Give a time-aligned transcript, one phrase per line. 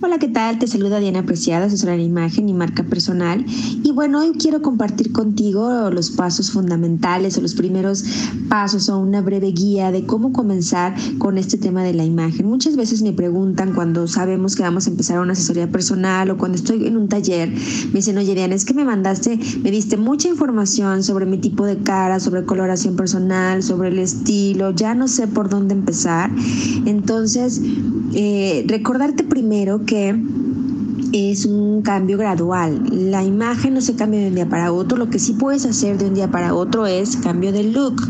[0.00, 0.60] Hola, ¿qué tal?
[0.60, 3.44] Te saluda Diana Preciada, asesora de imagen y marca personal.
[3.82, 8.04] Y bueno, hoy quiero compartir contigo los pasos fundamentales o los primeros
[8.48, 12.46] pasos o una breve guía de cómo comenzar con este tema de la imagen.
[12.46, 16.58] Muchas veces me preguntan cuando sabemos que vamos a empezar una asesoría personal o cuando
[16.58, 20.28] estoy en un taller, me dicen, oye Diana, es que me mandaste, me diste mucha
[20.28, 25.26] información sobre mi tipo de cara, sobre coloración personal, sobre el estilo, ya no sé
[25.26, 26.30] por dónde empezar.
[26.86, 27.60] Entonces,
[28.14, 30.14] eh, recordarte primero que
[31.12, 32.82] es un cambio gradual.
[32.92, 34.98] La imagen no se cambia de un día para otro.
[34.98, 38.02] Lo que sí puedes hacer de un día para otro es cambio de look.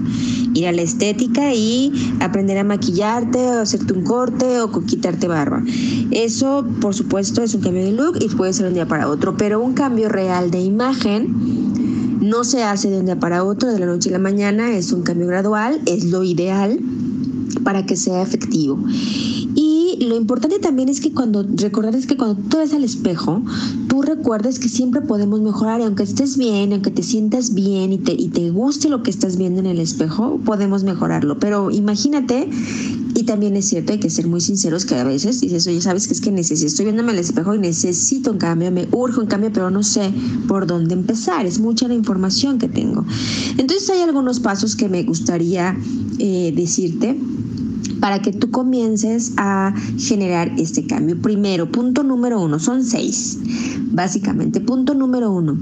[0.54, 5.62] Ir a la estética y aprender a maquillarte o hacerte un corte o quitarte barba.
[6.10, 9.08] Eso, por supuesto, es un cambio de look y puede ser de un día para
[9.08, 9.36] otro.
[9.36, 13.78] Pero un cambio real de imagen no se hace de un día para otro, de
[13.78, 14.76] la noche a la mañana.
[14.76, 16.80] Es un cambio gradual, es lo ideal
[17.62, 18.78] para que sea efectivo
[20.00, 23.42] lo importante también es que cuando recordar es que cuando tú ves al espejo,
[23.88, 27.98] tú recuerdes que siempre podemos mejorar y aunque estés bien, aunque te sientas bien y
[27.98, 31.38] te, y te guste lo que estás viendo en el espejo, podemos mejorarlo.
[31.38, 32.48] Pero imagínate,
[33.14, 36.06] y también es cierto, hay que ser muy sinceros que a veces dices, oye, sabes
[36.06, 39.26] que es que necesito, estoy viéndome al espejo y necesito un cambio, me urge un
[39.26, 40.12] cambio, pero no sé
[40.46, 41.46] por dónde empezar.
[41.46, 43.04] Es mucha la información que tengo.
[43.56, 45.76] Entonces hay algunos pasos que me gustaría
[46.18, 47.18] eh, decirte
[48.00, 51.20] para que tú comiences a generar este cambio.
[51.20, 53.38] Primero, punto número uno, son seis,
[53.92, 54.60] básicamente.
[54.60, 55.56] Punto número uno.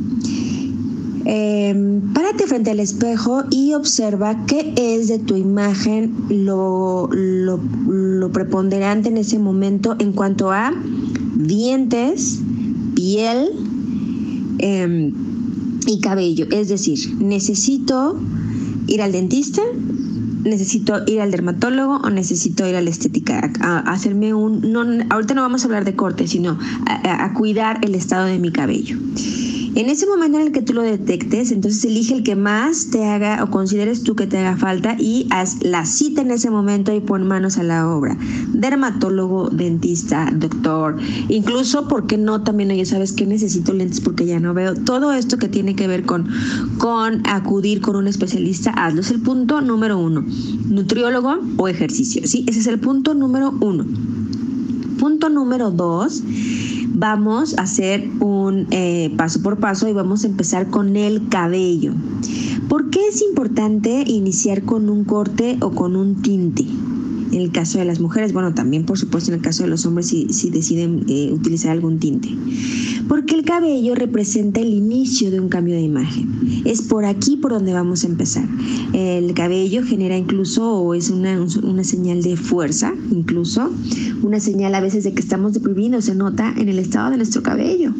[1.28, 9.08] Em, párate frente al espejo y observa qué es de tu imagen lo, lo, preponderante
[9.08, 10.72] en ese momento en cuanto a
[11.34, 12.38] dientes,
[12.94, 13.50] piel
[14.58, 15.12] em,
[15.88, 16.46] y cabello.
[16.52, 18.16] Es decir, necesito
[18.86, 19.62] ir al dentista,
[20.46, 25.34] necesito ir al dermatólogo o necesito ir a la estética a, hacerme un no ahorita
[25.34, 28.96] no vamos a hablar de corte sino a cuidar el estado de mi cabello
[29.76, 33.04] en ese momento en el que tú lo detectes, entonces elige el que más te
[33.04, 36.94] haga o consideres tú que te haga falta y haz la cita en ese momento
[36.94, 38.16] y pon manos a la obra.
[38.54, 40.96] Dermatólogo, dentista, doctor,
[41.28, 42.42] incluso, ¿por qué no?
[42.42, 44.74] También, oye, ¿sabes que necesito lentes porque ya no veo?
[44.74, 46.26] Todo esto que tiene que ver con,
[46.78, 49.02] con acudir con un especialista, hazlo.
[49.02, 50.24] Es el punto número uno.
[50.70, 52.46] Nutriólogo o ejercicio, ¿sí?
[52.48, 53.84] Ese es el punto número uno.
[54.98, 56.22] Punto número dos
[56.96, 61.92] vamos a hacer un eh, paso por paso y vamos a empezar con el cabello.
[62.68, 66.64] ¿Por qué es importante iniciar con un corte o con un tinte?
[67.32, 69.84] En el caso de las mujeres, bueno, también por supuesto en el caso de los
[69.86, 72.28] hombres si, si deciden eh, utilizar algún tinte.
[73.08, 76.62] Porque el cabello representa el inicio de un cambio de imagen.
[76.64, 78.44] Es por aquí por donde vamos a empezar.
[78.92, 83.70] El cabello genera incluso, o es una, una señal de fuerza, incluso,
[84.22, 87.42] una señal a veces de que estamos deprimidos, se nota en el estado de nuestro
[87.42, 87.92] cabello,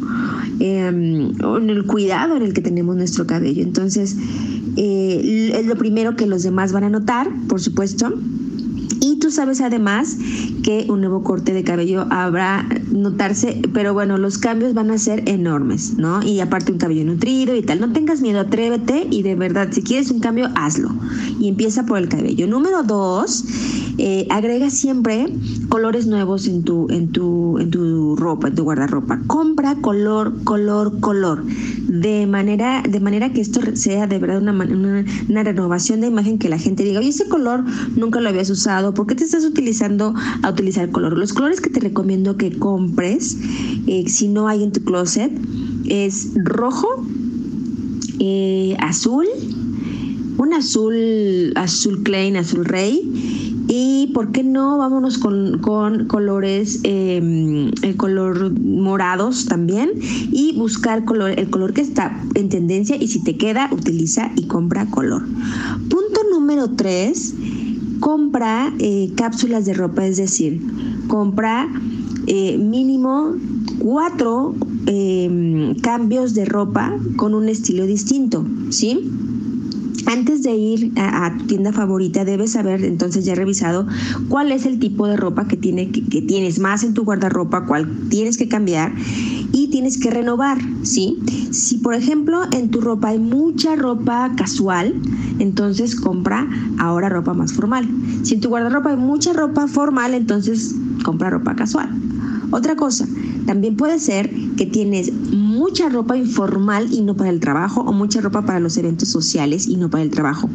[0.59, 3.63] em, o en el cuidado en el que tenemos nuestro cabello.
[3.63, 4.15] Entonces,
[4.75, 8.13] eh, es lo primero que los demás van a notar, por supuesto.
[9.31, 10.17] Sabes además
[10.63, 15.27] que un nuevo corte de cabello habrá notarse, pero bueno, los cambios van a ser
[15.29, 16.23] enormes, ¿no?
[16.23, 17.79] Y aparte un cabello nutrido y tal.
[17.79, 20.89] No tengas miedo, atrévete y de verdad, si quieres un cambio, hazlo.
[21.39, 22.47] Y empieza por el cabello.
[22.47, 23.45] Número dos,
[23.99, 25.27] eh, agrega siempre
[25.69, 29.19] colores nuevos en tu, en, tu, en tu ropa, en tu guardarropa.
[29.27, 31.43] Compra color, color, color.
[31.87, 36.49] De manera, de manera que esto sea de verdad una, una, renovación de imagen que
[36.49, 37.63] la gente diga, oye, ese color
[37.95, 40.13] nunca lo habías usado, ¿por qué te estás utilizando
[40.43, 41.17] a utilizar color?
[41.17, 43.37] Los colores que te recomiendo que compres,
[43.87, 45.31] eh, si no hay en tu closet,
[45.89, 47.05] es rojo,
[48.19, 49.25] eh, azul,
[50.37, 55.59] un azul, azul plain, azul rey y por qué no, vámonos con,
[56.07, 59.91] colores, em, el color morados también
[60.31, 64.47] y buscar color, el color que está en tendencia y si te queda, utiliza y
[64.47, 65.23] compra color.
[65.89, 67.35] Punto número tres,
[67.99, 70.61] compra eh, cápsulas de ropa, es decir,
[71.07, 71.69] compra
[72.27, 73.35] eh, mínimo
[73.79, 74.55] cuatro
[74.85, 79.09] em, cambios de ropa con un estilo distinto, ¿sí?
[80.07, 83.85] Antes de ir a, tu tienda favorita, debes saber, entonces ya revisado,
[84.29, 88.07] cuál es el tipo de ropa que, tiene, que, tienes más en tu guardarropa, cuál
[88.09, 88.93] tienes que cambiar
[89.51, 91.19] y tienes que renovar, ¿sí?
[91.51, 94.95] Si, por ejemplo, en tu ropa hay mucha ropa casual,
[95.39, 97.85] entonces compra ahora ropa más formal.
[98.23, 101.89] Si en tu guardarropa hay mucha ropa formal, entonces compra ropa casual.
[102.51, 103.07] Otra cosa,
[103.45, 108.21] también puede ser que tienes mucha ropa informal y no para el trabajo o mucha
[108.21, 110.49] ropa para los eventos sociales y no para el trabajo.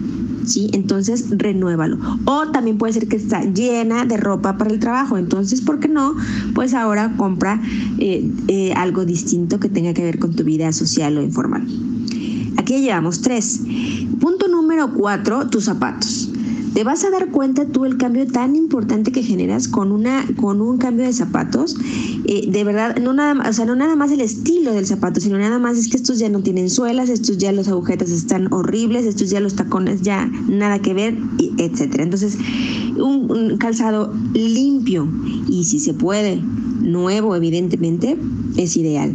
[0.46, 0.70] ¿sí?
[0.72, 1.98] Entonces, renuévalo.
[2.24, 5.18] O también puede ser que está llena de ropa para el trabajo.
[5.18, 6.14] Entonces, ¿por qué no?
[6.54, 7.60] Pues ahora compra
[7.98, 11.66] eh, eh, algo distinto que tenga que ver con tu vida social o informal.
[12.56, 13.60] Aquí llevamos tres.
[14.20, 16.31] Punto número cuatro, tus zapatos
[16.74, 20.60] te vas a dar cuenta tú el cambio tan importante que generas con una con
[20.60, 21.76] un cambio de zapatos
[22.24, 25.38] eh, de verdad no nada o sea no nada más el estilo del zapato sino
[25.38, 29.06] nada más es que estos ya no tienen suelas estos ya los agujetas están horribles
[29.06, 31.18] estos ya los tacones ya nada que ver
[31.58, 32.04] etcétera.
[32.04, 32.38] Entonces
[32.96, 35.08] un calzado limpio
[35.48, 36.40] y si se puede
[36.80, 38.16] nuevo evidentemente
[38.56, 39.14] es ideal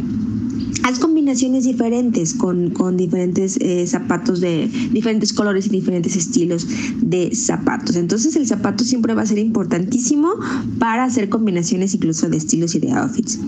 [0.88, 6.66] Haz combinaciones diferentes con, diferentes eh, zapatos de diferentes colores y diferentes estilos
[7.02, 7.94] de zapatos.
[7.96, 10.30] Entonces el zapato siempre va a ser importantísimo
[10.78, 13.38] para hacer combinaciones incluso de estilos y de outfits.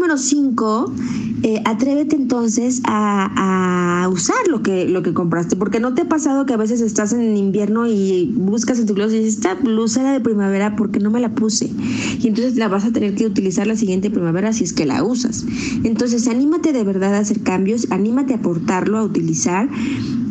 [0.00, 0.94] Número 5,
[1.42, 6.46] eh, atrévete entonces a, usar lo que, lo que compraste, porque no te ha pasado
[6.46, 10.00] que a veces estás en invierno y buscas en tu closet y dices, esta blusa
[10.00, 11.70] era de primavera porque no me la puse.
[12.18, 15.04] Y entonces la vas a tener que utilizar la siguiente primavera si es que la
[15.04, 15.44] usas.
[15.84, 19.68] Entonces anímate de verdad a hacer cambios, anímate a aportarlo, a utilizar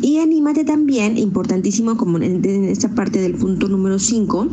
[0.02, 4.48] y anímate también, importantísimo como en, en esta parte del punto número 5,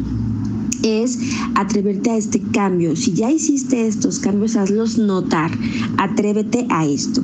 [0.83, 1.19] es
[1.55, 2.97] atreverte a este cambio.
[2.97, 5.51] Si ya hiciste estos cambios, hazlos notar.
[5.99, 7.23] Atrévete a esto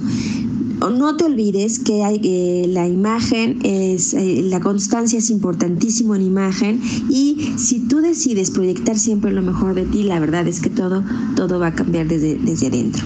[0.91, 6.81] no te olvides que eh, la imagen es, eh, la constancia es importantísimo en imagen
[7.09, 11.05] y si tú decides proyectar siempre lo mejor de ti, la verdad es que todo,
[11.37, 13.05] todo va a cambiar desde, desde adentro.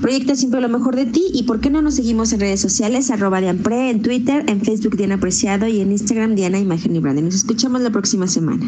[0.00, 3.10] Proyecta siempre lo mejor de ti y por qué no nos seguimos en redes sociales,
[3.10, 7.24] arroba Dianpre, en Twitter, en Facebook Diana Apreciado y en Instagram Diana Imagen y Branding.
[7.24, 8.64] Nos escuchamos la próxima semana.